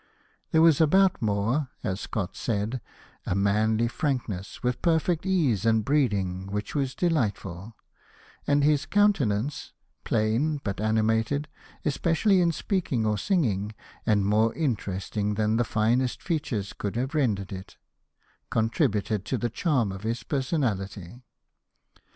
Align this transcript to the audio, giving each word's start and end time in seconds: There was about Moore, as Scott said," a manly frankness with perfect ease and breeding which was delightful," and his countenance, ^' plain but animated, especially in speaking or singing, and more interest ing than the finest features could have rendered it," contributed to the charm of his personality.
There 0.49 0.63
was 0.63 0.81
about 0.81 1.21
Moore, 1.21 1.69
as 1.83 2.01
Scott 2.01 2.35
said," 2.35 2.81
a 3.27 3.35
manly 3.35 3.87
frankness 3.87 4.63
with 4.63 4.81
perfect 4.81 5.27
ease 5.27 5.63
and 5.63 5.85
breeding 5.85 6.47
which 6.47 6.73
was 6.73 6.95
delightful," 6.95 7.75
and 8.47 8.63
his 8.63 8.87
countenance, 8.87 9.73
^' 10.01 10.03
plain 10.03 10.59
but 10.63 10.81
animated, 10.81 11.47
especially 11.85 12.41
in 12.41 12.51
speaking 12.51 13.05
or 13.05 13.15
singing, 13.19 13.75
and 14.03 14.25
more 14.25 14.55
interest 14.55 15.15
ing 15.17 15.35
than 15.35 15.57
the 15.57 15.63
finest 15.63 16.23
features 16.23 16.73
could 16.73 16.95
have 16.95 17.13
rendered 17.13 17.53
it," 17.53 17.77
contributed 18.49 19.23
to 19.25 19.37
the 19.37 19.51
charm 19.51 19.91
of 19.91 20.01
his 20.01 20.23
personality. 20.23 21.21